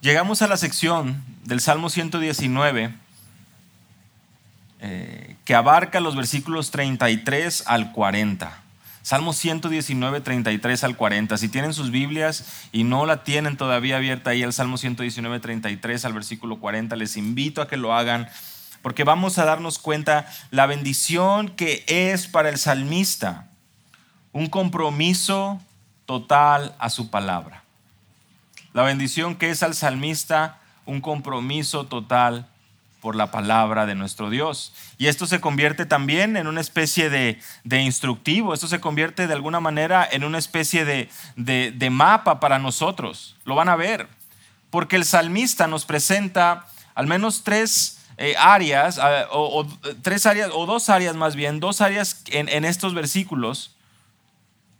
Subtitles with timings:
[0.00, 2.94] Llegamos a la sección del Salmo 119
[4.80, 8.62] eh, que abarca los versículos 33 al 40.
[9.02, 11.36] Salmo 119, 33 al 40.
[11.36, 16.04] Si tienen sus Biblias y no la tienen todavía abierta ahí, el Salmo 119, 33
[16.04, 18.28] al versículo 40, les invito a que lo hagan
[18.82, 23.48] porque vamos a darnos cuenta la bendición que es para el salmista
[24.30, 25.60] un compromiso
[26.06, 27.64] total a su palabra.
[28.72, 32.48] La bendición que es al salmista un compromiso total
[33.00, 34.72] por la palabra de nuestro Dios.
[34.96, 37.38] Y esto se convierte también en una especie de,
[37.70, 43.36] instructivo, esto se convierte de alguna manera en una especie de, de mapa para nosotros.
[43.44, 44.08] Lo van a ver,
[44.70, 48.98] porque el salmista nos presenta al menos tres eh, áreas,
[49.30, 49.64] o,
[50.02, 53.76] tres áreas, o dos áreas más bien, dos áreas en, estos versículos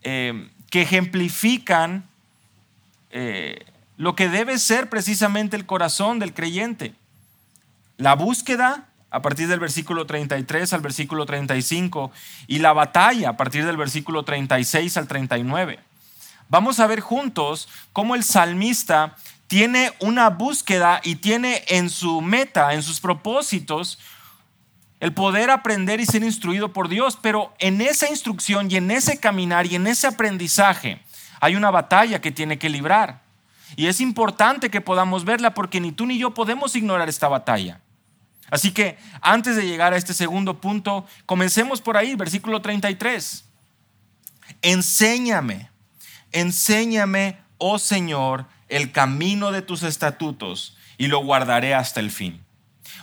[0.02, 2.04] eh, que ejemplifican
[3.12, 3.64] eh,
[3.98, 6.94] lo que debe ser precisamente el corazón del creyente.
[7.98, 12.12] La búsqueda a partir del versículo 33 al versículo 35
[12.46, 15.80] y la batalla a partir del versículo 36 al 39.
[16.48, 19.16] Vamos a ver juntos cómo el salmista
[19.48, 23.98] tiene una búsqueda y tiene en su meta, en sus propósitos,
[25.00, 29.18] el poder aprender y ser instruido por Dios, pero en esa instrucción y en ese
[29.18, 31.02] caminar y en ese aprendizaje
[31.40, 33.27] hay una batalla que tiene que librar.
[33.76, 37.80] Y es importante que podamos verla porque ni tú ni yo podemos ignorar esta batalla.
[38.50, 43.44] Así que antes de llegar a este segundo punto, comencemos por ahí, versículo 33.
[44.62, 45.70] Enséñame,
[46.32, 52.42] enséñame, oh Señor, el camino de tus estatutos y lo guardaré hasta el fin.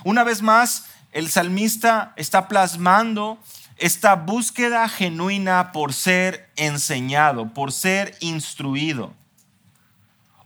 [0.04, 3.38] Una vez más, el salmista está plasmando
[3.76, 9.14] esta búsqueda genuina por ser enseñado, por ser instruido.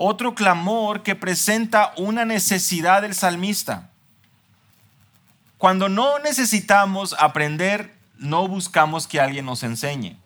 [0.03, 3.91] Otro clamor que presenta una necesidad del salmista.
[5.59, 10.17] Cuando no necesitamos aprender, no buscamos que alguien nos enseñe.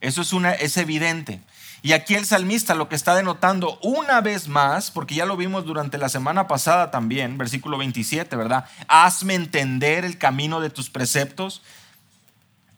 [0.00, 1.40] Eso es, una, es evidente.
[1.80, 5.64] Y aquí el salmista lo que está denotando una vez más, porque ya lo vimos
[5.64, 8.64] durante la semana pasada también, versículo 27, ¿verdad?
[8.88, 11.62] Hazme entender el camino de tus preceptos.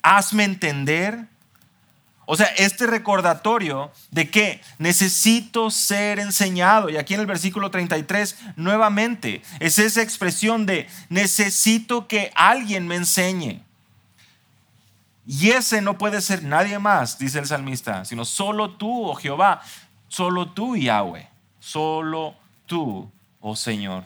[0.03, 1.29] Hazme entender
[2.33, 8.39] o sea, este recordatorio de que necesito ser enseñado, y aquí en el versículo 33,
[8.55, 13.65] nuevamente, es esa expresión de necesito que alguien me enseñe.
[15.27, 19.63] Y ese no puede ser nadie más, dice el salmista, sino solo tú, oh Jehová,
[20.07, 22.37] solo tú, Yahweh, solo
[22.67, 23.11] tú,
[23.41, 24.05] oh Señor.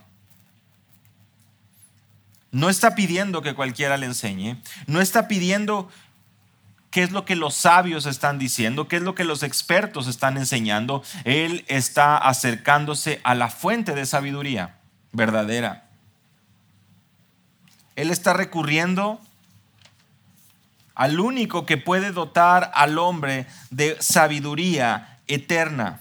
[2.53, 5.91] No está pidiendo que cualquiera le enseñe, no está pidiendo
[6.95, 10.37] qué es lo que los sabios están diciendo, qué es lo que los expertos están
[10.37, 11.03] enseñando.
[11.25, 14.77] Él está acercándose a la fuente de sabiduría
[15.11, 15.89] verdadera.
[17.97, 19.21] Él está recurriendo
[20.95, 26.01] al único que puede dotar al hombre de sabiduría eterna.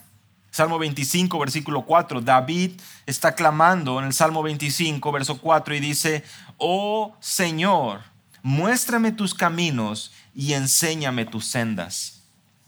[0.52, 2.20] Salmo 25, versículo 4.
[2.20, 6.22] David está clamando en el Salmo 25, verso 4 y dice,
[6.56, 8.02] oh Señor,
[8.44, 12.22] muéstrame tus caminos y enséñame tus sendas.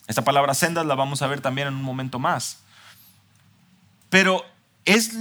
[0.06, 2.60] Esta palabra sendas la vamos a ver también en un momento más.
[4.08, 4.44] Pero
[4.84, 5.12] es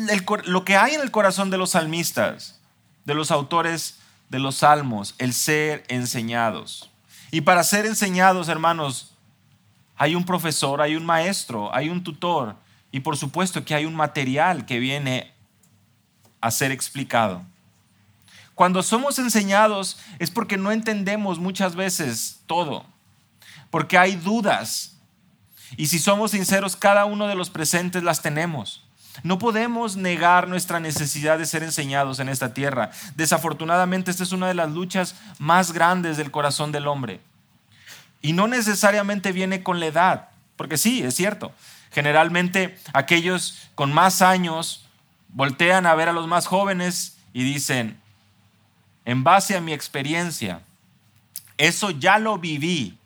[0.45, 2.59] lo que hay en el corazón de los salmistas,
[3.03, 6.89] de los autores de los salmos, el ser enseñados.
[7.31, 9.13] Y para ser enseñados, hermanos,
[9.95, 12.55] hay un profesor, hay un maestro, hay un tutor
[12.91, 15.33] y por supuesto que hay un material que viene
[16.41, 17.43] a ser explicado.
[18.55, 22.85] Cuando somos enseñados es porque no entendemos muchas veces todo,
[23.69, 24.97] porque hay dudas.
[25.75, 28.85] Y si somos sinceros, cada uno de los presentes las tenemos.
[29.23, 32.91] No podemos negar nuestra necesidad de ser enseñados en esta tierra.
[33.15, 37.19] Desafortunadamente, esta es una de las luchas más grandes del corazón del hombre.
[38.21, 41.51] Y no necesariamente viene con la edad, porque sí, es cierto.
[41.91, 44.85] Generalmente aquellos con más años
[45.29, 47.99] voltean a ver a los más jóvenes y dicen,
[49.05, 50.61] en base a mi experiencia.
[51.57, 52.97] Eso ya lo viví.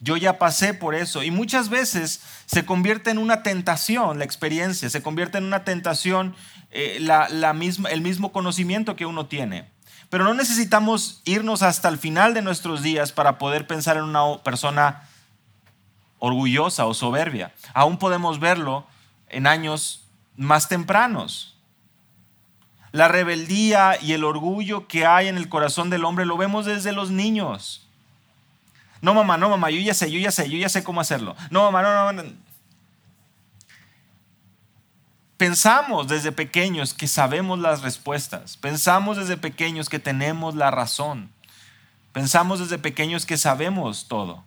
[0.00, 1.22] Yo ya pasé por eso.
[1.22, 6.36] Y muchas veces se convierte en una tentación la experiencia, se convierte en una tentación
[6.70, 9.70] eh, la, misma, el mismo conocimiento que uno tiene.
[10.10, 14.42] Pero no necesitamos irnos hasta el final de nuestros días para poder pensar en una
[14.42, 15.08] persona
[16.18, 17.52] orgullosa o soberbia.
[17.72, 18.86] Aún podemos verlo
[19.28, 20.04] en años
[20.36, 21.53] más tempranos.
[22.94, 26.92] La rebeldía y el orgullo que hay en el corazón del hombre lo vemos desde
[26.92, 27.88] los niños.
[29.00, 31.34] No, mamá, no, mamá, yo ya sé, yo ya sé, yo ya sé cómo hacerlo.
[31.50, 32.22] No, mamá, no, no.
[32.22, 32.30] no.
[35.36, 41.32] pensamos desde pequeños que sabemos las respuestas, pensamos desde pequeños que tenemos la razón,
[42.12, 44.44] pensamos desde pequeños que sabemos todo.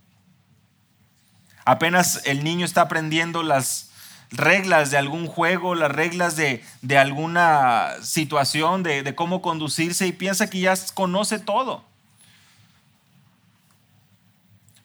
[1.66, 3.92] Apenas el niño está aprendiendo las
[4.32, 6.62] reglas de algún juego, las reglas de,
[6.98, 11.84] alguna situación, de, de cómo conducirse y piensa que ya conoce todo.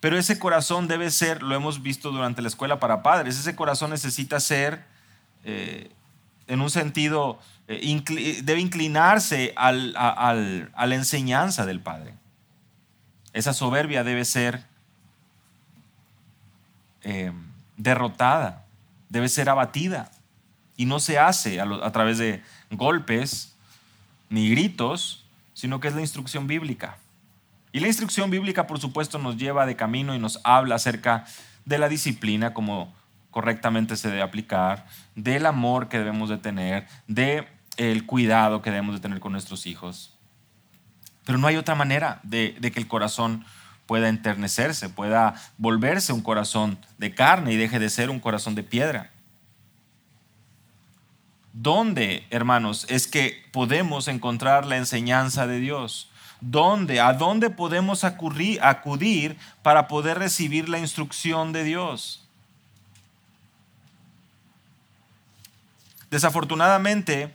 [0.03, 3.91] Pero ese corazón debe ser, lo hemos visto durante la escuela para padres, ese corazón
[3.91, 4.85] necesita ser,
[5.45, 5.93] eh,
[6.49, 7.39] en un sentido,
[7.69, 12.15] eh, debe inclinarse a, la enseñanza del Padre.
[13.33, 14.65] Esa soberbia debe ser
[17.03, 17.31] eh,
[17.77, 18.62] derrotada,
[19.13, 20.11] debe ser abatida.
[20.77, 23.55] Y no se hace a través de golpes
[24.31, 26.97] ni gritos, sino que es la instrucción bíblica.
[27.73, 31.27] Y la instrucción bíblica, por supuesto, nos lleva de camino y nos habla acerca
[31.67, 32.93] de la disciplina, como
[33.31, 38.95] correctamente se debe aplicar, del amor que debemos de tener, del el cuidado que debemos
[38.95, 40.15] de tener con nuestros hijos.
[41.25, 43.45] Pero no hay otra manera de, de que el corazón
[43.87, 48.63] pueda enternecerse, pueda volverse un corazón de carne y deje de ser un corazón de
[48.63, 49.11] piedra.
[51.53, 56.11] ¿Dónde, hermanos, es que podemos encontrar la enseñanza de Dios?
[56.41, 57.01] ¿Dónde?
[57.01, 62.27] ¿A dónde podemos acudir para poder recibir la instrucción de Dios?
[66.11, 67.33] Desafortunadamente,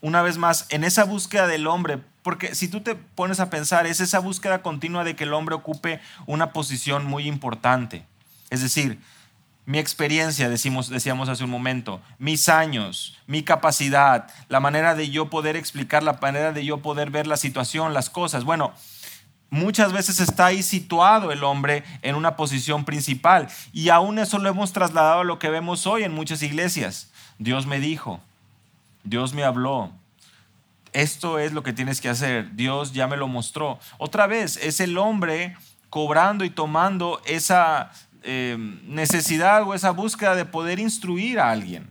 [0.00, 3.86] una vez más, en esa búsqueda del hombre, porque si tú te pones a pensar,
[3.86, 8.04] es esa búsqueda continua de que el hombre ocupe una posición muy importante.
[8.50, 8.98] Es decir,
[9.64, 15.30] mi experiencia, decimos, decíamos hace un momento, mis años, mi capacidad, la manera de yo
[15.30, 18.42] poder explicar, la manera de yo poder ver la situación, las cosas.
[18.42, 18.72] Bueno,
[19.48, 24.48] muchas veces está ahí situado el hombre en una posición principal y aún eso lo
[24.48, 27.08] hemos trasladado a lo que vemos hoy en muchas iglesias.
[27.38, 28.18] Dios me dijo,
[29.04, 29.92] Dios me habló,
[30.96, 33.78] esto es lo que tienes que hacer, Dios ya me lo mostró.
[33.98, 35.54] Otra vez, es el hombre
[35.90, 41.90] cobrando y tomando esa eh, necesidad o esa búsqueda de poder instruir a alguien.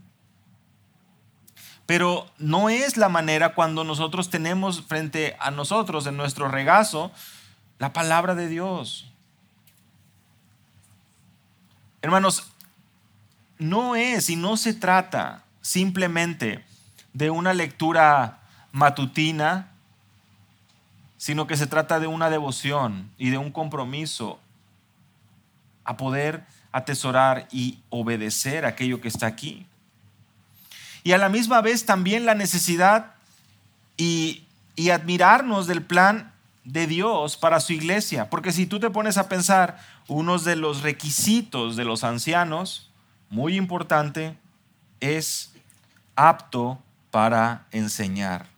[1.85, 7.11] Pero no es la manera cuando nosotros tenemos frente a nosotros en nuestro regazo
[7.77, 9.11] la palabra de Dios.
[12.01, 12.47] Hermanos,
[13.59, 16.65] no es y no se trata simplemente
[17.13, 18.39] de una lectura
[18.75, 19.71] matutina,
[21.15, 24.37] sino que se trata de una devoción y de un compromiso
[25.85, 26.43] a poder
[26.73, 29.65] atesorar y obedecer aquello que está aquí.
[31.05, 33.13] Y a la misma vez también la necesidad
[33.95, 34.43] y,
[34.75, 36.33] y admirarnos del plan
[36.65, 38.29] de Dios para su iglesia.
[38.29, 39.79] Porque si tú te pones a pensar,
[40.09, 42.91] uno de los requisitos de los ancianos,
[43.29, 44.35] muy importante,
[44.99, 45.53] es
[46.17, 46.77] apto
[47.09, 48.53] para enseñar.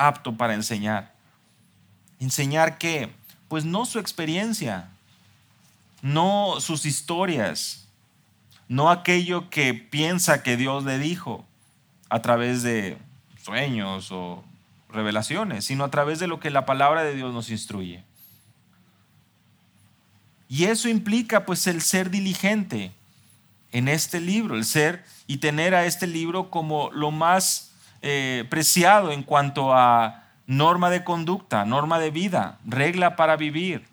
[0.00, 1.12] Apto para enseñar.
[2.20, 3.12] ¿Enseñar qué?
[3.48, 4.88] Pues no su experiencia,
[6.00, 7.86] no sus historias,
[8.66, 11.44] no aquello que piensa que Dios le dijo
[12.08, 12.96] a través de
[13.42, 14.42] sueños o
[14.88, 18.02] revelaciones, sino a través de lo que la palabra de Dios nos instruye.
[20.48, 22.92] Y eso implica pues el ser diligente
[23.70, 27.69] en este libro, el ser y tener a este libro como lo más
[28.02, 33.90] eh, preciado en cuanto a norma de conducta, norma de vida, regla para vivir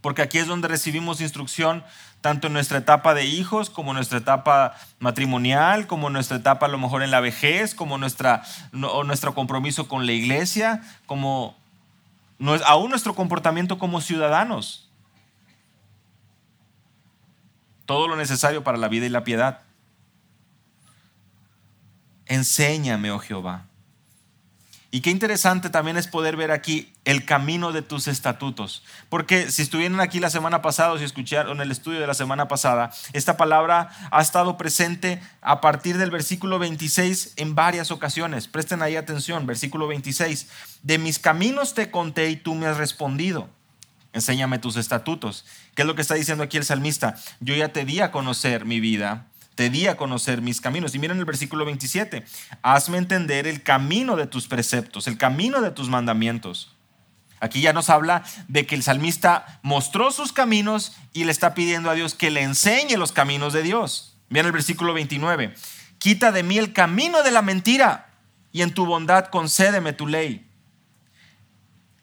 [0.00, 1.84] porque aquí es donde recibimos instrucción
[2.20, 6.66] tanto en nuestra etapa de hijos, como en nuestra etapa matrimonial, como en nuestra etapa
[6.66, 11.56] a lo mejor en la vejez, como nuestra, nuestro compromiso con la iglesia, como
[12.66, 14.88] aún nuestro comportamiento como ciudadanos.
[17.86, 19.60] Todo lo necesario para la vida y la piedad.
[22.30, 23.66] Enséñame, oh Jehová.
[24.92, 28.84] Y qué interesante también es poder ver aquí el camino de tus estatutos.
[29.08, 32.92] Porque si estuvieron aquí la semana pasada si escucharon el estudio de la semana pasada,
[33.12, 38.46] esta palabra ha estado presente a partir del versículo 26 en varias ocasiones.
[38.46, 40.46] Presten ahí atención, versículo 26.
[40.84, 43.48] De mis caminos te conté y tú me has respondido.
[44.12, 45.46] Enséñame tus estatutos.
[45.74, 47.16] ¿Qué es lo que está diciendo aquí el salmista?
[47.40, 49.26] Yo ya te di a conocer mi vida
[49.60, 50.94] te di a conocer mis caminos.
[50.94, 52.24] Y miren el versículo 27,
[52.62, 56.74] hazme entender el camino de tus preceptos, el camino de tus mandamientos.
[57.40, 61.90] Aquí ya nos habla de que el salmista mostró sus caminos y le está pidiendo
[61.90, 64.16] a Dios que le enseñe los caminos de Dios.
[64.30, 65.52] Miren el versículo 29,
[65.98, 68.14] quita de mí el camino de la mentira
[68.52, 70.48] y en tu bondad concédeme tu ley.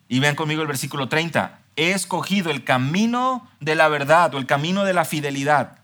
[0.08, 4.46] Y vean conmigo el versículo 30, he escogido el camino de la verdad o el
[4.46, 5.77] camino de la fidelidad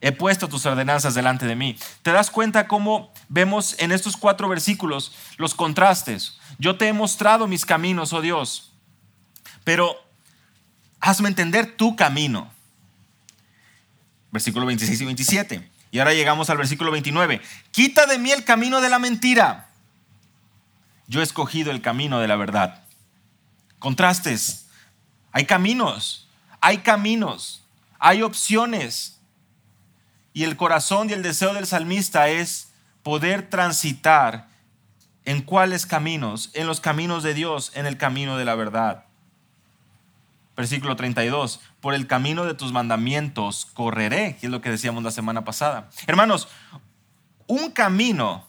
[0.00, 1.78] He puesto tus ordenanzas delante de mí.
[2.02, 6.38] ¿Te das cuenta cómo vemos en estos cuatro versículos los contrastes?
[6.58, 8.72] Yo te he mostrado mis caminos, oh Dios,
[9.64, 9.96] pero
[11.00, 12.50] hazme entender tu camino.
[14.30, 15.70] Versículo 26 y 27.
[15.90, 17.40] Y ahora llegamos al versículo 29.
[17.70, 19.70] Quita de mí el camino de la mentira.
[21.06, 22.82] Yo he escogido el camino de la verdad.
[23.78, 24.66] Contrastes.
[25.32, 26.28] Hay caminos.
[26.60, 27.62] Hay caminos.
[27.98, 29.15] Hay opciones.
[30.36, 32.68] Y el corazón y el deseo del salmista es
[33.02, 34.48] poder transitar
[35.24, 39.06] en cuáles caminos, en los caminos de Dios, en el camino de la verdad.
[40.54, 45.10] Versículo 32, por el camino de tus mandamientos correré, que es lo que decíamos la
[45.10, 45.88] semana pasada.
[46.06, 46.48] Hermanos,
[47.46, 48.46] un camino,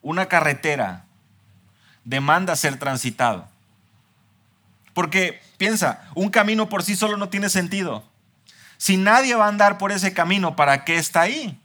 [0.00, 1.06] una carretera,
[2.04, 3.48] demanda ser transitado.
[4.94, 8.11] Porque piensa, un camino por sí solo no tiene sentido.
[8.82, 11.56] Si nadie va a andar por ese camino, ¿para qué está ahí?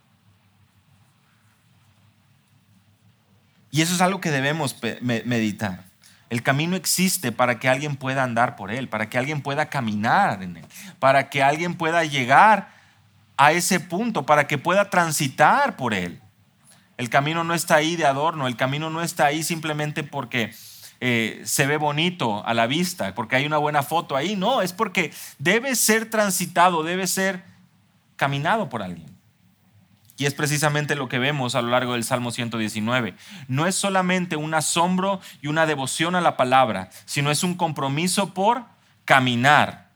[3.71, 5.85] Y eso es algo que debemos meditar.
[6.29, 10.43] El camino existe para que alguien pueda andar por él, para que alguien pueda caminar
[10.43, 10.65] en él,
[10.99, 12.69] para que alguien pueda llegar
[13.35, 16.21] a ese punto, para que pueda transitar por él.
[16.97, 20.53] El camino no está ahí de adorno, el camino no está ahí simplemente porque
[20.99, 24.35] eh, se ve bonito a la vista, porque hay una buena foto ahí.
[24.35, 27.43] No, es porque debe ser transitado, debe ser
[28.15, 29.17] caminado por alguien.
[30.17, 33.13] Y es precisamente lo que vemos a lo largo del Salmo 119.
[33.47, 38.33] No es solamente un asombro y una devoción a la palabra, sino es un compromiso
[38.33, 38.63] por
[39.05, 39.89] caminar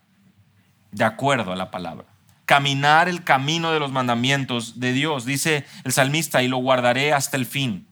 [0.92, 2.06] de acuerdo a la palabra.
[2.44, 7.36] Caminar el camino de los mandamientos de Dios, dice el salmista, y lo guardaré hasta
[7.36, 7.88] el fin.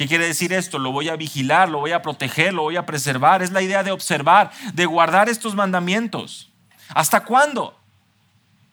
[0.00, 0.78] ¿Qué quiere decir esto?
[0.78, 3.42] Lo voy a vigilar, lo voy a proteger, lo voy a preservar.
[3.42, 6.50] Es la idea de observar, de guardar estos mandamientos.
[6.94, 7.78] ¿Hasta cuándo?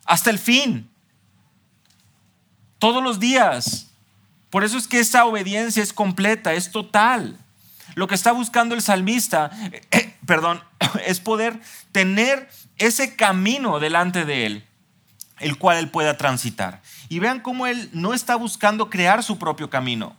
[0.06, 0.90] Hasta el fin.
[2.80, 3.88] Todos los días.
[4.50, 7.38] Por eso es que esa obediencia es completa, es total.
[7.96, 9.52] Lo que está buscando el salmista,
[9.92, 10.64] eh, perdón,
[11.06, 11.60] es poder
[11.92, 14.66] tener ese camino delante de él,
[15.40, 16.82] el cual él pueda transitar.
[17.10, 20.16] Y vean cómo él no está buscando crear su propio camino.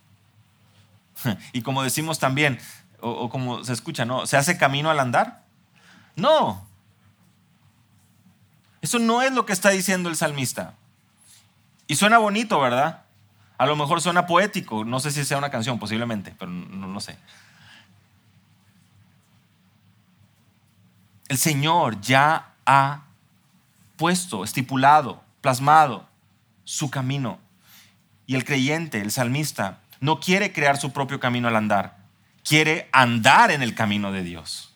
[1.53, 2.59] Y como decimos también,
[3.01, 4.27] o, como se escucha, ¿no?
[4.27, 5.45] ¿Se hace camino al andar?
[6.17, 6.67] No.
[8.81, 10.75] Eso no es lo que está diciendo el salmista.
[11.87, 13.03] Y suena bonito, ¿verdad?
[13.57, 14.85] A lo mejor suena poético.
[14.85, 17.19] No sé si sea una canción, posiblemente, pero no, sé.
[21.29, 23.03] El Señor ya ha
[23.97, 26.07] puesto, estipulado, plasmado
[26.65, 27.39] su camino.
[28.27, 31.97] Y el creyente, el salmista, no quiere crear su propio camino al andar,
[32.45, 34.75] quiere andar en el camino de Dios.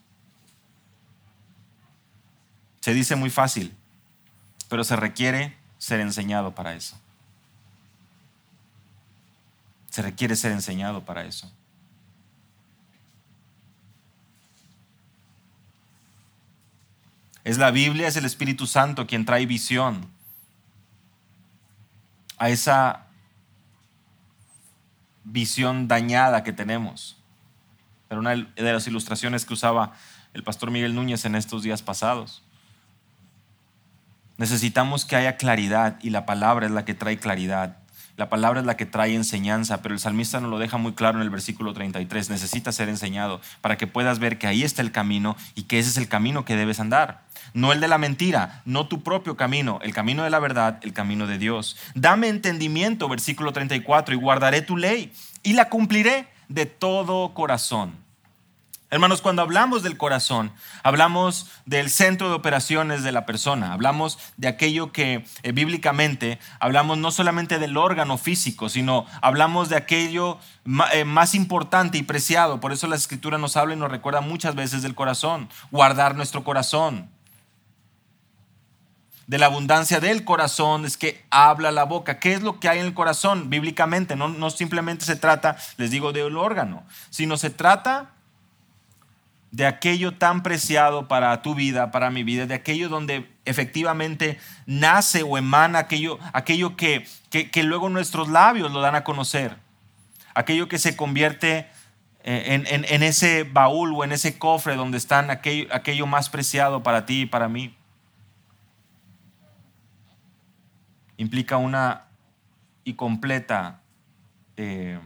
[2.80, 3.74] Se dice muy fácil,
[4.68, 6.98] pero se requiere ser enseñado para eso.
[9.90, 11.50] Se requiere ser enseñado para eso.
[17.44, 20.08] Es la Biblia, es el Espíritu Santo quien trae visión
[22.38, 23.06] a esa
[25.24, 27.16] visión dañada que tenemos.
[28.10, 29.92] Era una de las ilustraciones que usaba
[30.34, 32.42] el pastor Miguel Núñez en estos días pasados.
[34.36, 37.81] Necesitamos que haya claridad y la palabra es la que trae claridad.
[38.16, 41.18] La palabra es la que trae enseñanza, pero el salmista nos lo deja muy claro
[41.18, 42.28] en el versículo 33.
[42.28, 45.88] Necesita ser enseñado para que puedas ver que ahí está el camino y que ese
[45.88, 47.22] es el camino que debes andar.
[47.54, 50.92] No el de la mentira, no tu propio camino, el camino de la verdad, el
[50.92, 51.76] camino de Dios.
[51.94, 58.01] Dame entendimiento, versículo 34, y guardaré tu ley y la cumpliré de todo corazón.
[58.92, 64.48] Hermanos, cuando hablamos del corazón, hablamos del centro de operaciones de la persona, hablamos de
[64.48, 70.38] aquello que eh, bíblicamente, hablamos no solamente del órgano físico, sino hablamos de aquello
[70.92, 72.60] eh, más importante y preciado.
[72.60, 76.44] Por eso la escritura nos habla y nos recuerda muchas veces del corazón, guardar nuestro
[76.44, 77.08] corazón.
[79.26, 82.18] De la abundancia del corazón es que habla la boca.
[82.18, 84.16] ¿Qué es lo que hay en el corazón bíblicamente?
[84.16, 88.10] No, no simplemente se trata, les digo, del órgano, sino se trata
[89.52, 95.22] de aquello tan preciado para tu vida, para mi vida, de aquello donde efectivamente nace
[95.22, 99.56] o emana aquello, aquello que, que, luego nuestros labios lo dan a conocer,
[100.34, 101.68] aquello que se convierte
[102.24, 106.82] eh, en, en, ese baúl o en ese cofre donde están aquello, aquello más preciado
[106.82, 107.76] para ti y para mí.
[111.18, 112.06] Implica una
[112.84, 113.82] y completa
[114.56, 114.98] eh,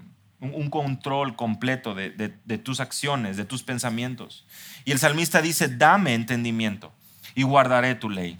[0.54, 4.44] un control completo de, tus acciones, de tus pensamientos.
[4.84, 6.92] Y el salmista dice, dame entendimiento
[7.34, 8.38] y guardaré tu ley.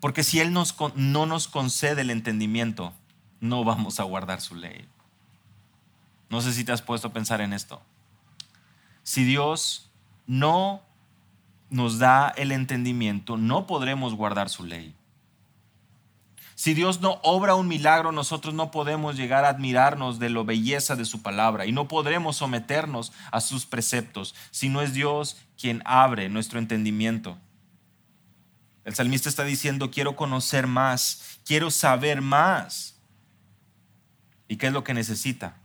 [0.00, 2.92] Porque si Él no nos concede el entendimiento,
[3.40, 4.86] no vamos a guardar su ley.
[6.28, 7.82] No sé si te has puesto a pensar en esto.
[9.02, 9.90] Si Dios
[10.26, 10.82] no
[11.70, 14.94] nos da el entendimiento, no podremos guardar su ley.
[16.54, 20.94] Si Dios no obra un milagro, nosotros no podemos llegar a admirarnos de la belleza
[20.94, 25.82] de su palabra y no podremos someternos a sus preceptos si no es Dios quien
[25.84, 27.36] abre nuestro entendimiento.
[28.84, 32.96] El salmista está diciendo, quiero conocer más, quiero saber más.
[34.46, 35.56] ¿Y qué es lo que necesita?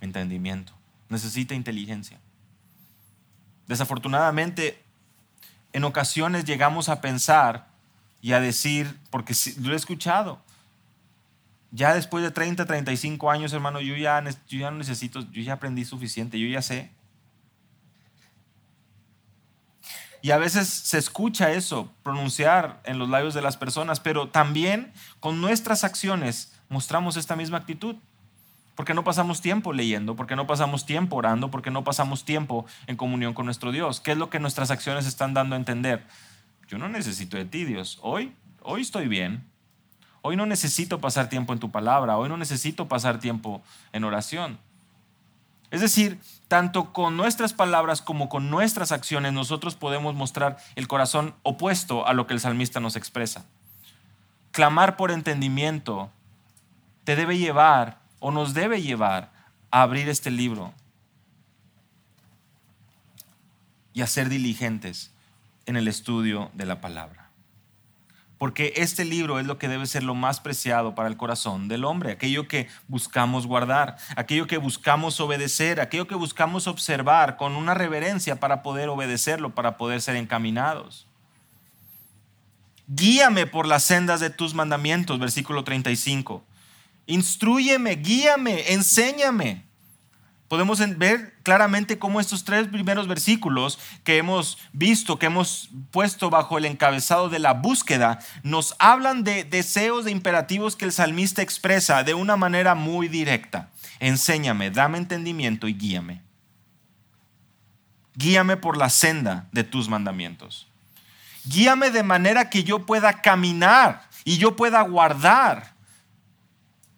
[0.00, 0.72] Entendimiento.
[1.08, 2.20] Necesita inteligencia.
[3.66, 4.82] Desafortunadamente,
[5.72, 7.68] en ocasiones llegamos a pensar
[8.26, 10.40] y a decir, porque lo he escuchado,
[11.70, 15.52] ya después de 30, 35 años, hermano, yo ya, yo ya no necesito, yo ya
[15.52, 16.90] aprendí suficiente, yo ya sé.
[20.22, 24.92] Y a veces se escucha eso pronunciar en los labios de las personas, pero también
[25.20, 27.94] con nuestras acciones mostramos esta misma actitud.
[28.74, 32.96] Porque no pasamos tiempo leyendo, porque no pasamos tiempo orando, porque no pasamos tiempo en
[32.96, 34.00] comunión con nuestro Dios.
[34.00, 36.04] ¿Qué es lo que nuestras acciones están dando a entender?
[36.68, 37.98] Yo no necesito de ti, Dios.
[38.02, 39.44] Hoy, hoy estoy bien.
[40.22, 42.18] Hoy no necesito pasar tiempo en tu palabra.
[42.18, 44.58] Hoy no necesito pasar tiempo en oración.
[45.70, 51.34] Es decir, tanto con nuestras palabras como con nuestras acciones nosotros podemos mostrar el corazón
[51.42, 53.46] opuesto a lo que el salmista nos expresa.
[54.52, 56.10] Clamar por entendimiento
[57.04, 59.32] te debe llevar o nos debe llevar
[59.70, 60.72] a abrir este libro
[63.92, 65.12] y a ser diligentes
[65.66, 67.30] en el estudio de la palabra.
[68.38, 71.84] Porque este libro es lo que debe ser lo más preciado para el corazón del
[71.84, 77.72] hombre, aquello que buscamos guardar, aquello que buscamos obedecer, aquello que buscamos observar con una
[77.72, 81.06] reverencia para poder obedecerlo, para poder ser encaminados.
[82.88, 86.44] Guíame por las sendas de tus mandamientos, versículo 35.
[87.06, 89.65] Instruyeme, guíame, enséñame.
[90.48, 96.56] Podemos ver claramente cómo estos tres primeros versículos que hemos visto, que hemos puesto bajo
[96.56, 102.04] el encabezado de la búsqueda, nos hablan de deseos, de imperativos que el salmista expresa
[102.04, 103.70] de una manera muy directa.
[103.98, 106.22] Enséñame, dame entendimiento y guíame.
[108.14, 110.68] Guíame por la senda de tus mandamientos.
[111.44, 115.74] Guíame de manera que yo pueda caminar y yo pueda guardar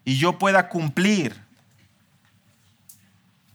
[0.04, 1.47] y yo pueda cumplir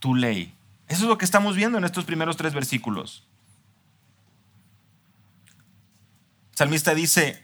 [0.04, 0.54] tu ley.
[0.86, 3.24] Eso es lo que estamos viendo en estos primeros tres versículos.
[6.54, 7.42] Salmista dice,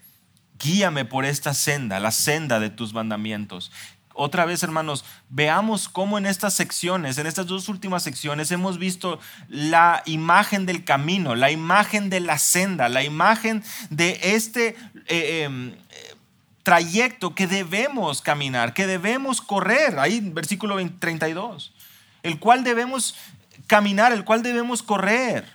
[0.58, 3.72] guíame por esta senda, la senda de tus mandamientos.
[4.12, 9.18] Otra vez, hermanos, veamos cómo en estas secciones, en estas dos últimas secciones, hemos visto
[9.48, 15.76] la imagen del camino, la imagen de la senda, la imagen de este eh, em,
[16.62, 19.98] trayecto que debemos caminar, que debemos correr.
[19.98, 21.72] Ahí, versículo 32.
[22.22, 23.14] El cual debemos
[23.66, 25.48] caminar, el cual debemos correr.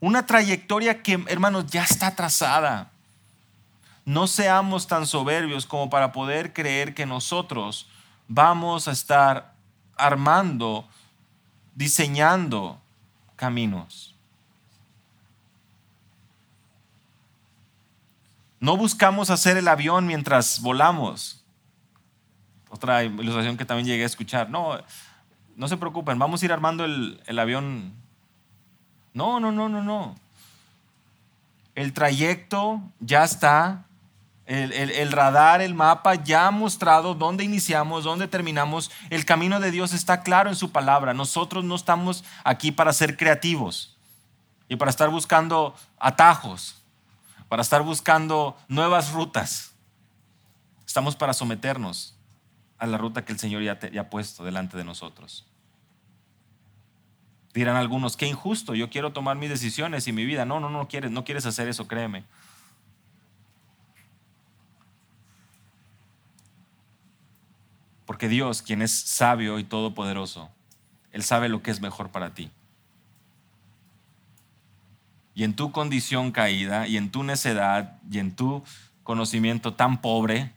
[0.00, 2.90] Una trayectoria que, hermanos, ya está trazada.
[4.04, 7.88] No seamos tan soberbios como para poder creer que nosotros
[8.26, 9.54] vamos a estar
[9.96, 10.88] armando,
[11.74, 12.80] diseñando
[13.36, 14.14] caminos.
[18.60, 21.37] No buscamos hacer el avión mientras volamos.
[22.70, 24.50] Otra ilustración que también llegué a escuchar.
[24.50, 24.78] No,
[25.56, 27.94] no se preocupen, vamos a ir armando el, avión.
[29.14, 30.14] No, no, no, no, no.
[31.74, 33.84] El trayecto ya está.
[34.46, 38.90] El, el, radar, el mapa ya ha mostrado dónde iniciamos, dónde terminamos.
[39.10, 41.12] El camino de Dios está claro en su palabra.
[41.12, 43.98] Nosotros no estamos aquí para ser creativos
[44.66, 46.78] y para estar buscando atajos
[47.48, 49.72] para estar buscando nuevas rutas.
[50.86, 52.17] Estamos para someternos
[52.78, 55.46] a la ruta que el Señor ya, ha puesto delante de nosotros.
[57.54, 60.44] Dirán algunos, qué injusto, yo quiero tomar mis decisiones y mi vida.
[60.44, 62.24] No, no, no quieres, no quieres hacer eso, créeme.
[68.06, 70.50] Porque Dios, quien es sabio y todopoderoso,
[71.12, 72.50] Él sabe lo que es mejor para ti
[75.38, 78.64] y en tu condición caída y en tu necedad y en tu
[79.04, 80.50] conocimiento tan pobre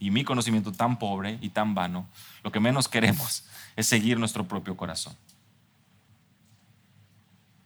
[0.00, 2.08] y mi conocimiento tan pobre y tan vano,
[2.42, 3.44] lo que menos queremos
[3.76, 5.16] es seguir nuestro propio corazón.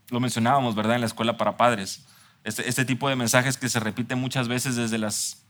[0.09, 0.97] Lo mencionábamos, ¿verdad?
[0.97, 2.05] En la escuela para padres.
[2.45, 5.42] Este, este tipo de mensajes que se repiten muchas veces desde las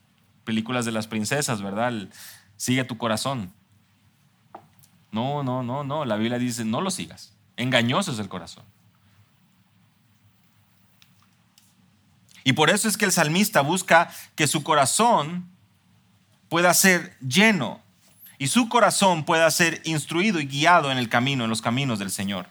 [0.44, 1.92] películas de las princesas, ¿verdad?
[2.56, 3.52] sigue tu corazón.
[5.10, 6.04] No, no, no, no.
[6.04, 7.32] La Biblia dice, no lo sigas.
[7.56, 8.64] Engañoso es el corazón.
[12.44, 15.51] Y por eso es que el salmista busca que su corazón
[16.52, 17.80] pueda ser lleno
[18.36, 22.10] y su corazón pueda ser instruido y guiado en el camino, en los caminos del
[22.10, 22.46] Señor.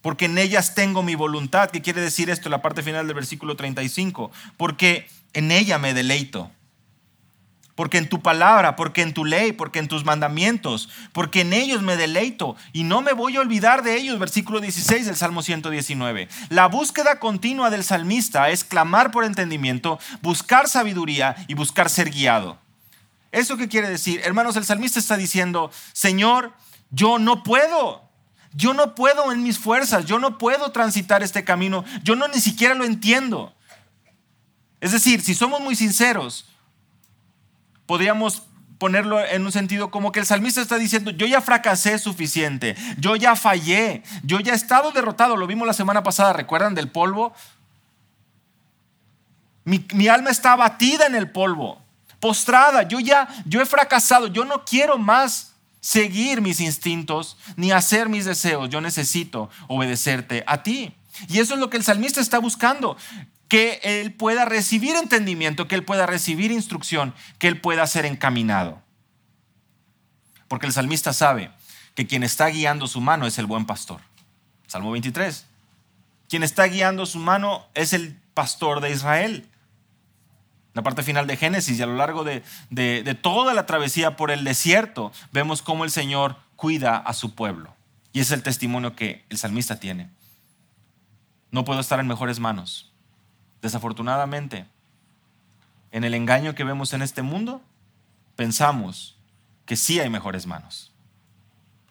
[0.00, 1.70] Porque en ellas tengo mi voluntad.
[1.70, 4.32] ¿Qué quiere decir esto en la parte final del versículo 35?
[4.56, 6.50] Porque en ella me deleito
[7.78, 11.80] porque en tu palabra, porque en tu ley, porque en tus mandamientos, porque en ellos
[11.80, 14.18] me deleito y no me voy a olvidar de ellos.
[14.18, 16.28] Versículo 16 del Salmo 119.
[16.48, 22.58] La búsqueda continua del salmista es clamar por entendimiento, buscar sabiduría y buscar ser guiado.
[23.30, 24.22] ¿Eso qué quiere decir?
[24.24, 26.52] Hermanos, el salmista está diciendo, Señor,
[26.90, 28.02] yo no puedo.
[28.54, 32.40] Yo no puedo en mis fuerzas, yo no puedo transitar este camino, yo no ni
[32.40, 33.54] siquiera lo entiendo.
[34.80, 36.44] Es decir, si somos muy sinceros,
[37.88, 38.42] podríamos
[38.76, 43.16] ponerlo en un sentido como que el salmista está diciendo, yo ya fracasé suficiente, yo
[43.16, 47.32] ya fallé, yo ya he estado derrotado, lo vimos la semana pasada, ¿recuerdan del polvo?
[49.64, 51.80] Mi, mi, alma está abatida en el polvo,
[52.20, 58.10] postrada, yo ya, yo he fracasado, yo no quiero más seguir mis instintos ni hacer
[58.10, 60.94] mis deseos, yo necesito obedecerte a ti.
[61.26, 62.98] Y eso es lo que el salmista está buscando
[63.48, 68.82] que él pueda recibir entendimiento, que él pueda recibir instrucción, que él pueda ser encaminado.
[70.46, 71.50] Porque el salmista sabe
[71.94, 74.02] que quien está guiando su mano es el buen pastor.
[74.66, 75.46] Salmo 23.
[76.28, 79.48] Quien está guiando su mano es el pastor de Israel.
[80.74, 84.30] La parte final de Génesis y a lo largo de, de toda la travesía por
[84.30, 87.74] el desierto vemos cómo el Señor cuida a su pueblo.
[88.12, 90.10] Y es el testimonio que el salmista tiene.
[91.50, 92.87] No puedo estar en mejores manos
[93.62, 94.66] Desafortunadamente,
[95.90, 97.62] en el engaño que vemos en este mundo,
[98.36, 99.18] pensamos
[99.66, 100.92] que sí hay mejores manos.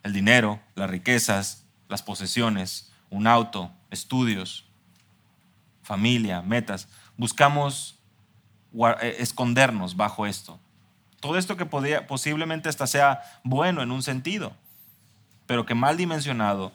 [0.03, 4.65] El dinero, las riquezas, las posesiones, un auto, estudios,
[5.83, 6.87] familia, metas.
[7.17, 7.99] Buscamos
[9.01, 10.59] eh, escondernos bajo esto.
[11.19, 14.53] Todo esto que podría, posiblemente hasta sea bueno en un sentido,
[15.45, 16.71] pero que mal dimensionado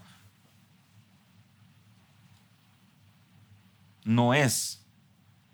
[4.04, 4.81] no es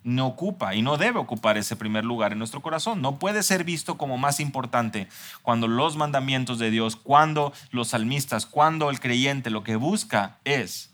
[0.05, 3.03] no ocupa y no debe ocupar ese primer lugar en nuestro corazón.
[3.03, 5.09] No puede ser visto como más importante
[5.43, 10.91] cuando los mandamientos de Dios, cuando los salmistas, cuando el creyente lo que busca es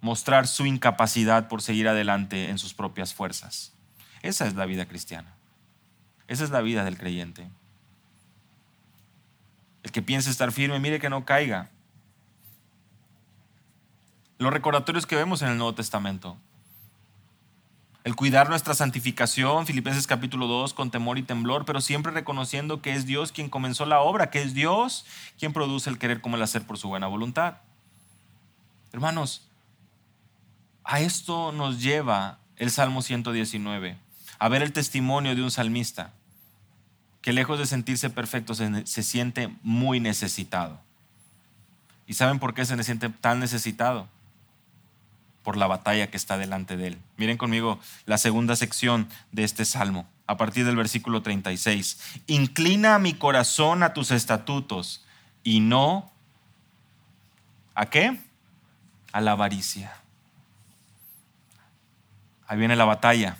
[0.00, 3.72] mostrar su incapacidad por seguir adelante en sus propias fuerzas.
[4.22, 5.34] Esa es la vida cristiana.
[6.28, 7.48] Esa es la vida del creyente.
[9.82, 11.70] El que piense estar firme, mire que no caiga.
[14.38, 16.36] Los recordatorios que vemos en el Nuevo Testamento
[18.04, 22.92] el cuidar nuestra santificación, Filipenses capítulo 2, con temor y temblor, pero siempre reconociendo que
[22.92, 25.06] es Dios quien comenzó la obra, que es Dios
[25.38, 27.56] quien produce el querer como el hacer por su buena voluntad.
[28.92, 29.48] Hermanos,
[30.84, 33.96] a esto nos lleva el Salmo 119,
[34.38, 36.12] a ver el testimonio de un salmista
[37.22, 40.78] que lejos de sentirse perfecto se, siente muy necesitado.
[42.06, 44.10] ¿Y saben por qué se siente tan necesitado?
[45.44, 46.98] Por la batalla que está delante de él.
[47.16, 52.22] Miren conmigo la segunda sección de este salmo, a partir del versículo 36.
[52.26, 55.04] Inclina mi corazón a tus estatutos
[55.44, 56.10] y no
[57.74, 58.18] a qué?
[59.12, 59.92] A la avaricia.
[62.48, 63.36] Ahí viene la batalla.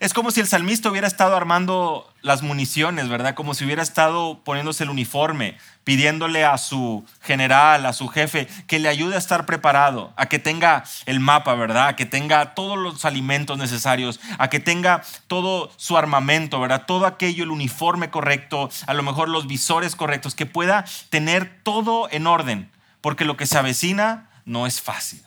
[0.00, 3.34] Es como si el salmista hubiera estado armando las municiones, ¿verdad?
[3.34, 8.78] Como si hubiera estado poniéndose el uniforme, pidiéndole a su general, a su jefe, que
[8.78, 11.88] le ayude a estar preparado, a que tenga el mapa, ¿verdad?
[11.88, 16.86] A que tenga todos los alimentos necesarios, a que tenga todo su armamento, ¿verdad?
[16.86, 22.08] Todo aquello, el uniforme correcto, a lo mejor los visores correctos, que pueda tener todo
[22.10, 22.70] en orden,
[23.02, 25.22] porque lo que se avecina no es fácil.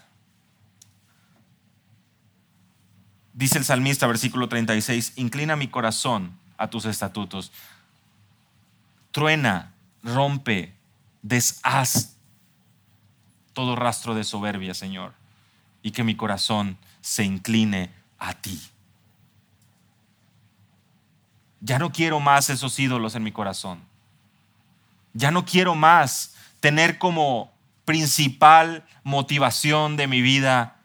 [3.34, 7.52] Dice el salmista, versículo 36, inclina mi corazón a tus estatutos.
[9.12, 10.74] Truena, rompe,
[11.22, 12.16] deshaz
[13.54, 15.14] todo rastro de soberbia, Señor,
[15.82, 18.60] y que mi corazón se incline a ti.
[21.62, 23.80] Ya no quiero más esos ídolos en mi corazón.
[25.14, 27.52] Ya no quiero más tener como
[27.86, 30.78] principal motivación de mi vida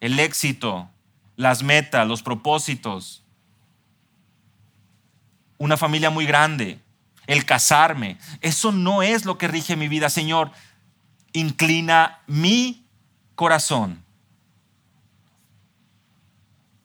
[0.00, 0.89] el éxito,
[1.40, 3.22] las metas, los propósitos,
[5.56, 6.78] una familia muy grande,
[7.26, 8.18] el casarme.
[8.42, 10.52] Eso no es lo que rige mi vida, Señor.
[11.32, 12.84] Inclina mi
[13.36, 14.04] corazón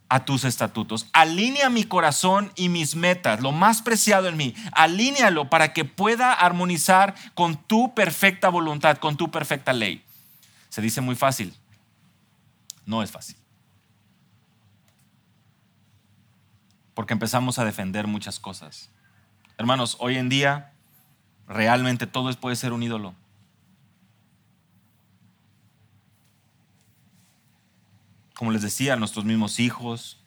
[0.08, 1.08] a tus estatutos.
[1.12, 4.56] Alinea mi corazón y mis metas, lo más preciado en mí.
[4.72, 10.02] Alínealo para que pueda armonizar con tu perfecta voluntad, con tu perfecta ley.
[10.70, 11.54] Se dice muy fácil.
[12.86, 13.36] No es fácil.
[16.96, 18.90] Porque empezamos a defender muchas cosas.
[19.58, 20.72] Hermanos, hoy en día
[21.48, 23.14] realmente todo puede ser un ídolo.
[28.34, 30.18] Como les decía, nuestros mismos hijos,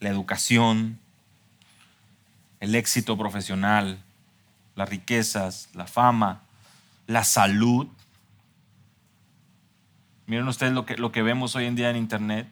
[0.00, 0.98] la educación,
[2.60, 4.02] el éxito profesional,
[4.74, 6.42] las riquezas, la fama,
[7.06, 7.86] la salud.
[10.26, 12.48] Miren ustedes lo que, lo que vemos hoy en día en Internet.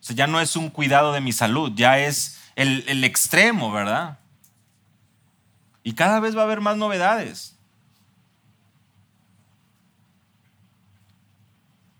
[0.00, 4.18] O sea, ya no es un cuidado de mi salud, ya es el, extremo, ¿verdad?
[5.84, 7.56] Y cada vez va a haber más novedades.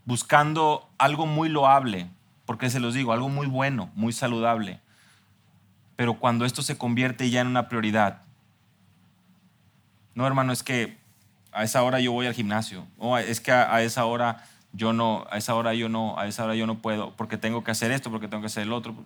[0.05, 2.11] Buscando algo muy loable,
[2.45, 4.81] porque se los digo, algo muy bueno, muy saludable.
[5.95, 8.23] Pero cuando esto se convierte ya en una prioridad,
[10.15, 10.99] no hermano, es que
[11.53, 15.25] a esa hora yo voy al gimnasio, o es que a, esa hora yo no,
[15.31, 17.93] a esa hora yo no, a esa hora yo no puedo, porque tengo que hacer
[17.93, 18.97] esto, porque tengo que hacer el otro.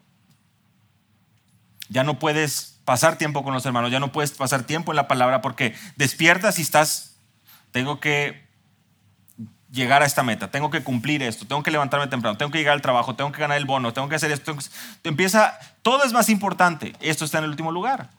[1.93, 5.09] Ya no puedes pasar tiempo con los hermanos, ya no puedes pasar tiempo en la
[5.09, 7.17] palabra porque despiertas y estás,
[7.71, 8.43] tengo que
[9.71, 12.75] llegar a esta meta, tengo que cumplir esto, tengo que levantarme temprano, tengo que llegar
[12.75, 14.57] al trabajo, tengo que ganar el bono, tengo que hacer esto.
[15.03, 16.95] Empieza, todo es más importante.
[17.01, 18.11] Esto está en el último lugar.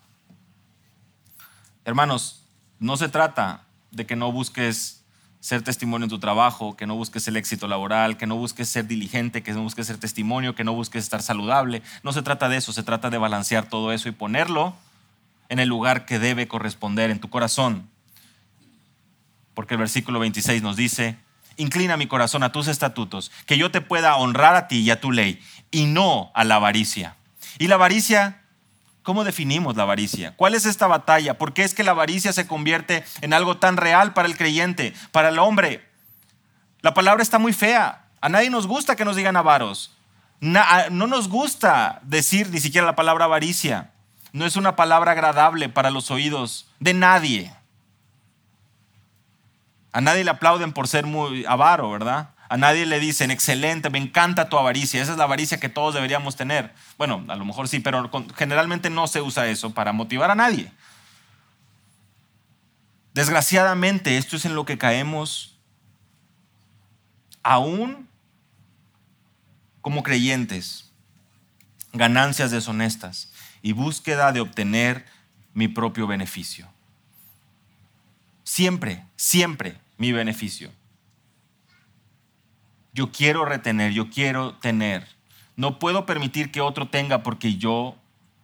[1.86, 2.44] Hermanos,
[2.80, 5.03] no se trata de que no busques
[5.44, 8.88] ser testimonio en tu trabajo, que no busques el éxito laboral, que no busques ser
[8.88, 11.82] diligente, que no busques ser testimonio, que no busques estar saludable.
[12.02, 14.74] No se trata de eso, se trata de balancear todo eso y ponerlo
[15.50, 17.90] en el lugar que debe corresponder en tu corazón.
[19.54, 21.18] Porque el versículo 26 nos dice,
[21.58, 25.02] inclina mi corazón a tus estatutos, que yo te pueda honrar a ti y a
[25.02, 27.18] tu ley, y no a la avaricia.
[27.60, 28.43] Y la avaricia,
[29.04, 30.34] ¿cómo definimos la avaricia?
[30.36, 31.38] ¿Cuál es esta batalla?
[31.38, 34.94] ¿Por qué es que la avaricia se convierte en algo tan real para el creyente,
[35.12, 35.88] para el hombre?
[36.82, 38.06] La palabra está muy fea.
[38.22, 39.96] A nadie nos gusta que nos digan avaros.
[40.40, 43.92] No nos gusta decir ni siquiera la palabra avaricia.
[44.34, 47.54] No es una palabra agradable para los oídos de nadie.
[49.92, 52.32] A nadie le aplauden por ser muy avaro, ¿verdad?
[52.54, 55.02] A nadie le dicen, excelente, me encanta tu avaricia.
[55.02, 56.72] Esa es la avaricia que todos deberíamos tener.
[57.00, 60.72] Bueno, a lo mejor sí, pero generalmente no se usa eso para motivar a nadie.
[63.16, 65.58] Desgraciadamente, esto es en lo que caemos
[67.42, 68.08] aún
[69.82, 70.92] como creyentes.
[71.92, 75.08] Ganancias deshonestas y búsqueda de obtener
[75.56, 76.70] mi propio beneficio.
[78.44, 80.72] Siempre, siempre mi beneficio.
[82.94, 85.08] Yo quiero retener, yo quiero tener.
[85.56, 87.96] No puedo permitir que otro tenga porque yo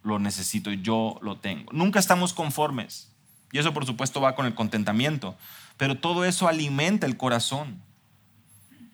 [0.02, 1.72] lo necesito, yo lo tengo.
[1.72, 3.12] Nunca estamos conformes.
[3.52, 5.36] Y eso por supuesto va con el contentamiento.
[5.76, 7.82] Pero todo eso alimenta el corazón.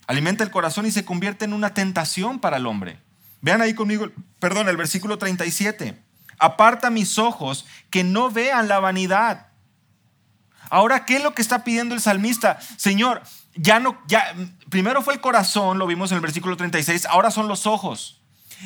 [0.06, 2.98] Alimenta el corazón y se convierte en una tentación para el hombre.
[3.40, 6.00] Vean ahí conmigo, perdón, el versículo 37.
[6.38, 9.46] Aparta mis ojos que no vean la vanidad
[10.70, 12.58] Ahora, ¿qué es lo que está pidiendo el salmista?
[12.76, 13.22] Señor,
[13.56, 14.34] ya no, ya,
[14.68, 18.20] primero fue el corazón, lo vimos en el versículo 36, ahora son los ojos.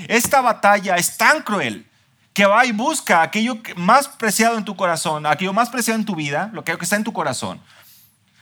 [0.08, 1.86] Esta batalla es tan cruel
[2.32, 6.14] que va y busca aquello más preciado en tu corazón, aquello más preciado en tu
[6.14, 7.60] vida, lo que está en tu corazón.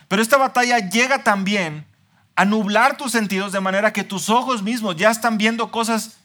[0.07, 1.85] Pero esta batalla llega también
[2.35, 6.19] a nublar tus sentidos de manera que tus ojos mismos ya están viendo cosas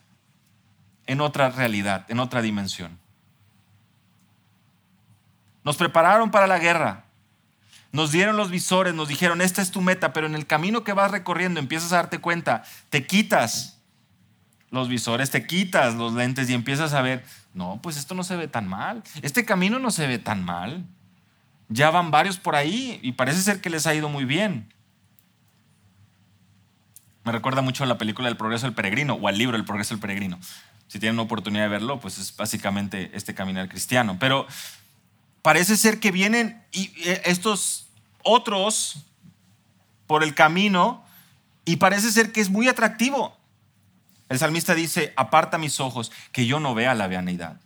[1.06, 2.98] en otra realidad, en otra dimensión.
[5.64, 7.03] Nos prepararon para la guerra,
[7.94, 10.92] nos dieron los visores, nos dijeron, esta es tu meta, pero en el camino que
[10.92, 13.78] vas recorriendo empiezas a darte cuenta, te quitas
[14.70, 18.34] los visores, te quitas los lentes y empiezas a ver, no, pues esto no se
[18.34, 20.84] ve tan mal, este camino no se ve tan mal.
[21.68, 24.74] Ya van varios por ahí y parece ser que les ha ido muy bien.
[27.22, 29.94] Me recuerda mucho a la película El Progreso del Peregrino o al libro El Progreso
[29.94, 30.40] del Peregrino.
[30.88, 34.16] Si tienen oportunidad de verlo, pues es básicamente este caminar cristiano.
[34.18, 34.48] Pero
[35.42, 37.83] parece ser que vienen y eh, estos
[38.24, 38.96] otros
[40.06, 41.04] por el camino
[41.64, 43.36] y parece ser que es muy atractivo.
[44.28, 47.60] El salmista dice, aparta mis ojos, que yo no vea la vanidad,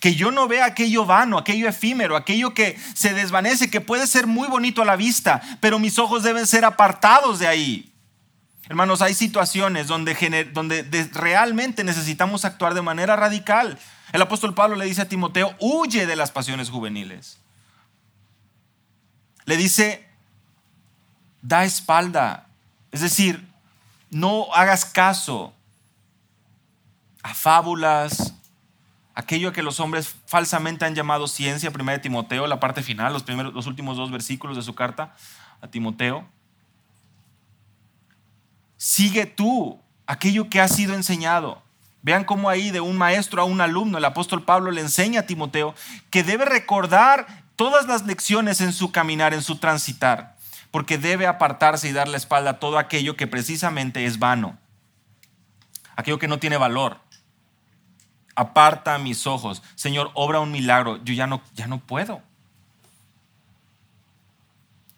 [0.00, 4.26] que yo no vea aquello vano, aquello efímero, aquello que se desvanece, que puede ser
[4.26, 7.92] muy bonito a la vista, pero mis ojos deben ser apartados de ahí.
[8.68, 13.78] Hermanos, hay situaciones donde, realmente necesitamos actuar de manera radical.
[14.12, 17.38] El apóstol Pablo le dice a Timoteo, huye de las pasiones juveniles
[19.48, 20.06] le dice,
[21.40, 22.48] da espalda.
[22.92, 23.48] Es decir,
[24.10, 25.54] no hagas caso
[27.22, 28.34] a fábulas,
[29.14, 33.22] aquello que los hombres falsamente han llamado ciencia, primera de Timoteo, la parte final, los,
[33.22, 35.16] primeros, los últimos dos versículos de su carta
[35.62, 36.28] a Timoteo.
[38.76, 41.62] sigue tú aquello que ha sido enseñado.
[42.02, 45.26] Vean cómo ahí de un maestro a un alumno, el apóstol Pablo le enseña a
[45.26, 45.74] Timoteo
[46.10, 50.36] que debe recordar todas las lecciones en su caminar, en su transitar,
[50.70, 54.56] porque debe apartarse y dar la espalda a todo aquello que precisamente es vano,
[55.96, 57.00] aquello que no tiene valor.
[58.36, 59.64] Aparta mis ojos.
[59.74, 61.02] Señor, obra un milagro.
[61.02, 62.22] Yo ya no, ya no puedo.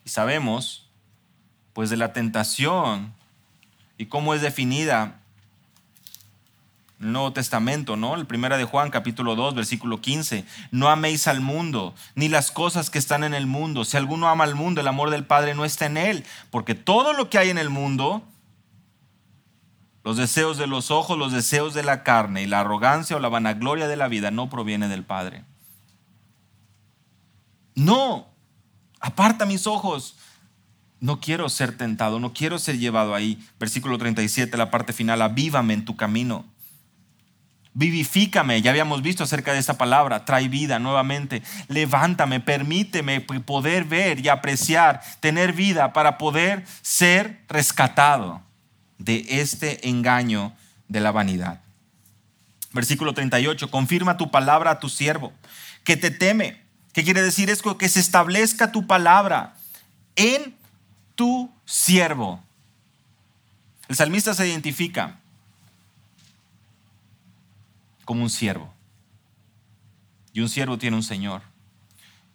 [0.05, 0.91] Y sabemos,
[1.73, 3.15] pues, de la tentación
[3.97, 5.20] y cómo es definida
[7.01, 8.15] Nuevo Testamento, ¿no?
[8.15, 10.45] El primera de Juan, capítulo 2, versículo 15.
[10.71, 13.87] No améis al mundo, ni las cosas que están en el mundo.
[13.87, 16.25] Si alguno ama al mundo, el amor del Padre no está en él.
[16.51, 18.23] Porque todo lo que hay en el mundo,
[20.05, 23.29] los deseos de los ojos, los deseos de la carne y la arrogancia o la
[23.29, 25.45] vanagloria de la vida no proviene del Padre.
[27.75, 28.29] No,
[29.01, 30.17] aparta mis ojos.
[31.01, 33.43] No quiero ser tentado, no quiero ser llevado ahí.
[33.59, 36.45] Versículo 37, la parte final, avívame en tu camino.
[37.73, 44.19] Vivifícame, ya habíamos visto acerca de esta palabra, trae vida nuevamente, levántame, permíteme poder ver
[44.19, 48.43] y apreciar, tener vida para poder ser rescatado
[48.99, 50.53] de este engaño
[50.89, 51.61] de la vanidad.
[52.73, 55.33] Versículo 38, confirma tu palabra a tu siervo,
[55.85, 56.61] que te teme.
[56.93, 57.79] ¿Qué quiere decir esto?
[57.79, 59.55] Que se establezca tu palabra
[60.17, 60.57] en
[61.15, 62.43] tu siervo.
[63.89, 65.20] El salmista se identifica
[68.11, 68.75] como un siervo.
[70.33, 71.43] Y un siervo tiene un Señor.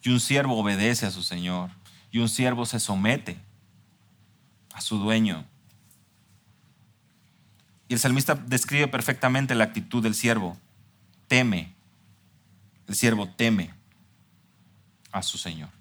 [0.01, 1.69] Y un siervo obedece a su Señor.
[2.11, 3.35] Y un siervo se somete
[4.71, 5.45] a su dueño.
[7.89, 10.57] Y el salmista describe perfectamente la actitud del siervo.
[11.27, 11.75] Teme.
[12.87, 13.73] El siervo teme
[15.11, 15.71] a su Señor.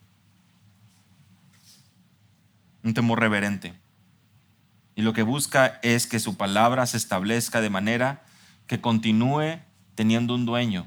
[2.83, 3.74] Un temor reverente.
[4.96, 8.24] Y lo que busca es que su palabra se establezca de manera
[8.66, 9.61] que continúe
[9.94, 10.87] teniendo un dueño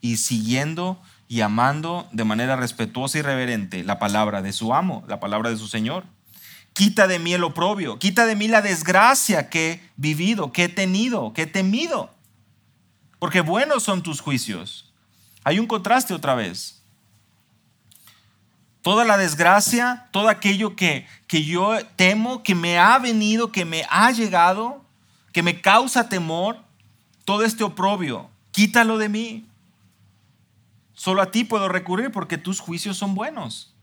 [0.00, 5.20] y siguiendo y amando de manera respetuosa y reverente la palabra de su amo, la
[5.20, 6.04] palabra de su Señor.
[6.72, 10.68] Quita de mí el oprobio, quita de mí la desgracia que he vivido, que he
[10.68, 12.10] tenido, que he temido.
[13.18, 14.92] Porque buenos son tus juicios.
[15.42, 16.82] Hay un contraste otra vez.
[18.82, 23.84] Toda la desgracia, todo aquello que, que yo temo, que me ha venido, que me
[23.90, 24.84] ha llegado,
[25.32, 26.62] que me causa temor,
[27.24, 29.46] todo este oprobio, quítalo de mí.
[30.94, 33.74] Solo a ti puedo recurrir porque tus juicios son buenos.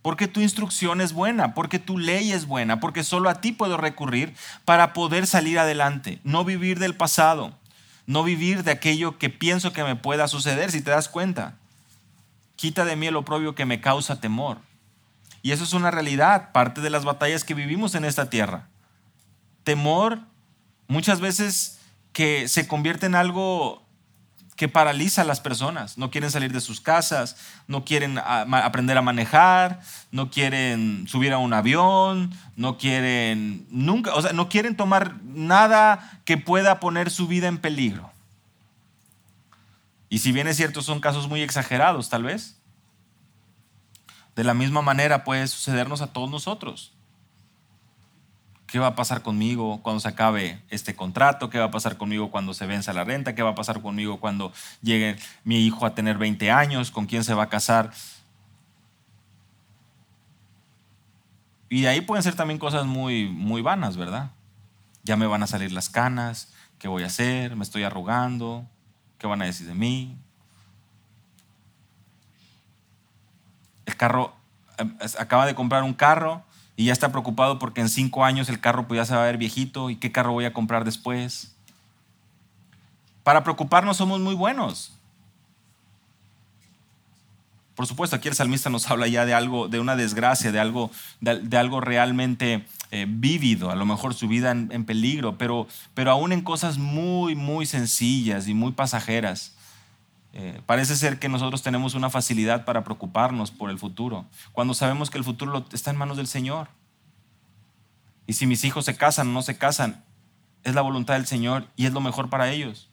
[0.00, 3.76] Porque tu instrucción es buena, porque tu ley es buena, porque solo a ti puedo
[3.76, 4.34] recurrir
[4.64, 7.52] para poder salir adelante, no vivir del pasado,
[8.06, 11.58] no vivir de aquello que pienso que me pueda suceder, si te das cuenta.
[12.54, 14.58] Quita de mí el oprobio que me causa temor.
[15.42, 18.68] Y eso es una realidad, parte de las batallas que vivimos en esta tierra.
[19.64, 20.20] Temor
[20.88, 21.75] muchas veces
[22.16, 23.84] que se convierte en algo
[24.56, 25.98] que paraliza a las personas.
[25.98, 27.36] No quieren salir de sus casas,
[27.68, 34.22] no quieren aprender a manejar, no quieren subir a un avión, no quieren nunca, o
[34.22, 38.10] sea, no quieren tomar nada que pueda poner su vida en peligro.
[40.08, 42.56] Y si bien es cierto, son casos muy exagerados, tal vez.
[44.36, 46.95] De la misma manera puede sucedernos a todos nosotros.
[48.76, 51.48] ¿Qué va a pasar conmigo cuando se acabe este contrato?
[51.48, 53.34] ¿Qué va a pasar conmigo cuando se venza la renta?
[53.34, 56.90] ¿Qué va a pasar conmigo cuando llegue mi hijo a tener 20 años?
[56.90, 57.90] ¿Con quién se va a casar?
[61.70, 64.32] Y de ahí pueden ser también cosas muy, muy vanas, ¿verdad?
[65.04, 67.56] Ya me van a salir las canas, ¿qué voy a hacer?
[67.56, 68.66] Me estoy arrugando,
[69.16, 70.18] ¿qué van a decir de mí?
[73.86, 74.34] El carro,
[74.76, 76.44] em, acaba de comprar un carro
[76.76, 79.26] y ya está preocupado porque en cinco años el carro pues ya se va a
[79.26, 81.56] ver viejito y qué carro voy a comprar después.
[83.22, 84.92] Para preocuparnos somos muy buenos.
[87.74, 90.90] Por supuesto, aquí el salmista nos habla ya de algo, de una desgracia, de algo,
[91.20, 96.10] de, algo realmente eh, vívido, a lo mejor su vida en, en, peligro, pero, pero
[96.10, 99.55] aún en cosas muy, muy sencillas y muy pasajeras.
[100.38, 105.08] Eh, parece ser que nosotros tenemos una facilidad para preocuparnos por el futuro, cuando sabemos
[105.08, 106.68] que el futuro está en manos del Señor.
[108.26, 110.04] Y si mis hijos se casan o no se casan,
[110.62, 112.90] es la voluntad del Señor y es lo mejor para ellos.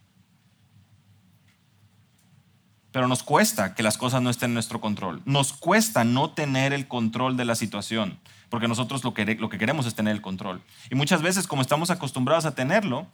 [2.93, 5.21] Pero nos cuesta que las cosas no estén en nuestro control.
[5.25, 9.57] Nos cuesta no tener el control de la situación, porque nosotros lo que, lo que
[9.57, 10.61] queremos es tener el control.
[10.89, 13.07] Y muchas veces, como estamos acostumbrados a tenerlo,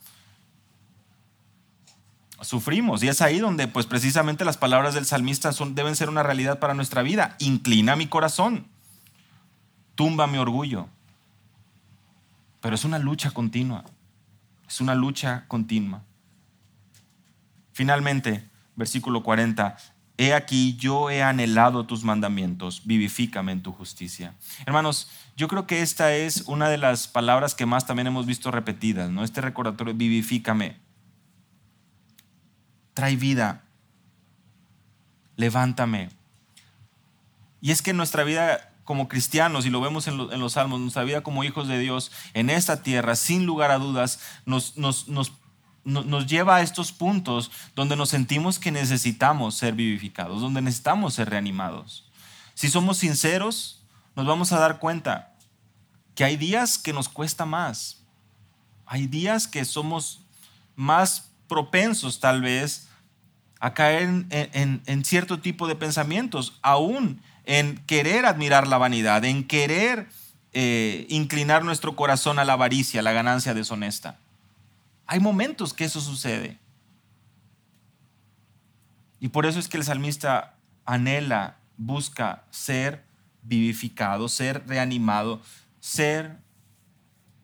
[2.42, 3.02] sufrimos.
[3.02, 6.58] Y es ahí donde pues precisamente las palabras del salmista son, deben ser una realidad
[6.58, 7.36] para nuestra vida.
[7.38, 8.66] Inclina mi corazón,
[9.94, 10.88] tumba mi orgullo.
[12.60, 13.84] Pero es una lucha continua.
[14.68, 16.02] Es una lucha continua.
[17.72, 18.44] Finalmente,
[18.76, 19.76] versículo 40,
[20.22, 24.34] He aquí, yo he anhelado tus mandamientos, vivifícame en tu justicia.
[24.66, 28.50] Hermanos, yo creo que esta es una de las palabras que más también hemos visto
[28.50, 29.24] repetidas, ¿no?
[29.24, 30.76] Este recordatorio, vivifícame.
[33.00, 33.62] Trae vida.
[35.36, 36.10] Levántame.
[37.62, 41.22] Y es que nuestra vida como cristianos, y lo vemos en, los salmos, nuestra vida
[41.22, 45.32] como hijos de Dios en esta tierra, sin lugar a dudas, nos, nos, nos
[45.82, 51.30] nos lleva a estos puntos donde nos sentimos que necesitamos ser vivificados, donde necesitamos ser
[51.30, 52.06] reanimados.
[52.52, 53.82] Si somos sinceros,
[54.14, 55.32] nos vamos a dar cuenta
[56.14, 58.02] que hay días que nos cuesta más.
[58.84, 60.20] Hay días que somos
[60.76, 62.89] más propensos tal vez
[63.60, 70.08] a caer en, cierto tipo de pensamientos, aún en querer admirar la vanidad, en querer
[70.52, 74.18] eh, inclinar nuestro corazón a la avaricia, a la ganancia deshonesta.
[75.06, 76.58] Hay momentos que eso sucede.
[79.20, 80.54] Y por eso es que el salmista
[80.86, 83.04] anhela, busca ser
[83.42, 85.40] vivificado, ser reanimado,
[85.80, 86.38] ser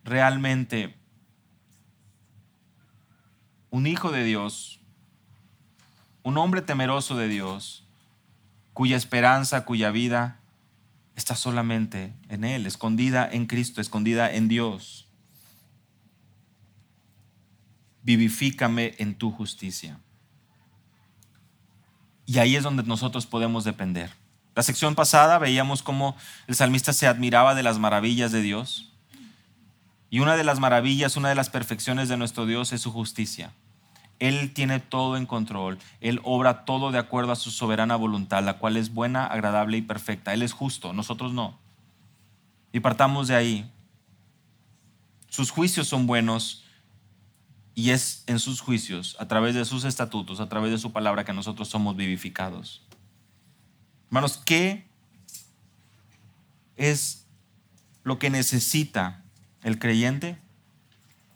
[0.04, 0.94] realmente
[3.70, 4.80] un hijo de Dios,
[6.26, 7.84] un hombre temeroso de Dios,
[8.74, 10.40] cuya esperanza, cuya vida
[11.14, 15.06] está solamente en Él, escondida en Cristo, escondida en Dios
[18.06, 19.98] vivifícame en tu justicia.
[22.24, 24.12] Y ahí es donde nosotros podemos depender.
[24.54, 26.16] La sección pasada veíamos cómo
[26.46, 28.92] el salmista se admiraba de las maravillas de Dios.
[30.08, 33.52] Y una de las maravillas, una de las perfecciones de nuestro Dios es su justicia.
[34.18, 35.78] Él tiene todo en control.
[36.00, 39.82] Él obra todo de acuerdo a su soberana voluntad, la cual es buena, agradable y
[39.82, 40.32] perfecta.
[40.32, 41.58] Él es justo, nosotros no.
[42.72, 43.72] Y partamos de ahí.
[45.28, 46.64] Sus juicios son buenos
[47.74, 51.24] y es en sus juicios, a través de sus estatutos, a través de su palabra,
[51.24, 52.82] que nosotros somos vivificados.
[54.06, 54.88] Hermanos, ¿qué
[56.76, 57.26] es
[58.02, 59.22] lo que necesita
[59.62, 60.38] el creyente?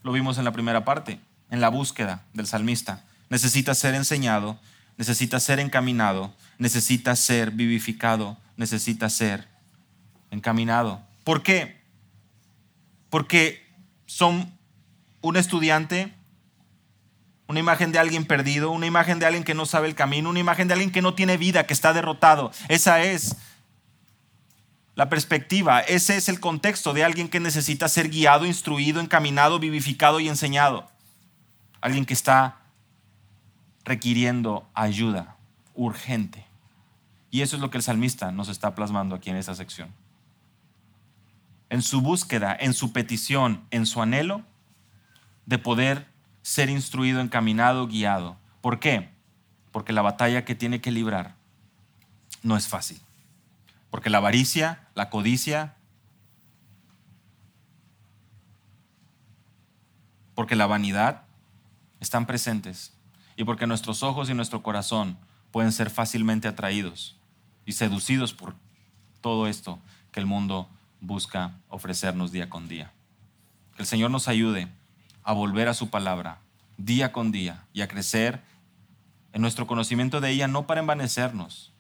[0.02, 1.20] Lo vimos en la primera parte,
[1.50, 3.04] en la búsqueda del salmista.
[3.28, 4.58] Necesita ser enseñado,
[4.96, 9.46] necesita ser encaminado, necesita ser vivificado, necesita ser
[10.30, 11.02] encaminado.
[11.24, 11.80] ¿Por qué?
[13.08, 13.66] Porque
[14.06, 14.52] son
[15.20, 16.14] un estudiante
[17.50, 20.38] una imagen de alguien perdido, una imagen de alguien que no sabe el camino, una
[20.38, 22.52] imagen de alguien que no tiene vida, que está derrotado.
[22.68, 23.34] Esa es
[24.94, 30.20] la perspectiva, ese es el contexto de alguien que necesita ser guiado, instruido, encaminado, vivificado
[30.20, 30.88] y enseñado.
[31.80, 32.58] Alguien que está
[33.84, 35.36] requiriendo ayuda
[35.74, 36.44] urgente.
[37.30, 39.92] Y eso es lo que el salmista nos está plasmando aquí en esta sección.
[41.68, 44.42] En su búsqueda, en su petición, en su anhelo
[45.46, 46.06] de poder
[46.42, 48.36] ser instruido, encaminado, guiado.
[48.60, 49.10] ¿Por qué?
[49.72, 51.34] Porque la batalla que tiene que librar
[52.42, 53.00] no es fácil.
[53.90, 55.76] Porque la avaricia, la codicia,
[60.34, 61.24] porque la vanidad
[62.00, 62.94] están presentes
[63.36, 65.16] y porque nuestros ojos y nuestro corazón
[65.50, 67.16] pueden ser fácilmente atraídos
[67.64, 68.54] y seducidos por
[69.20, 69.78] todo esto
[70.12, 70.68] que el mundo
[71.00, 72.92] busca ofrecernos día con día.
[73.76, 74.68] Que el Señor nos ayude
[75.22, 76.40] a volver a su palabra
[76.76, 78.42] día con día y a crecer
[79.32, 81.72] en nuestro conocimiento de ella, no para envanecernos,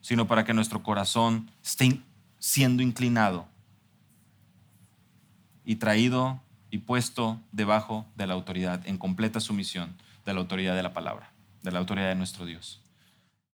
[0.00, 2.00] sino para que nuestro corazón esté
[2.38, 3.46] siendo inclinado
[5.64, 6.40] y traído
[6.70, 11.32] y puesto debajo de la autoridad, en completa sumisión de la autoridad de la palabra,
[11.62, 12.82] de la autoridad de nuestro Dios.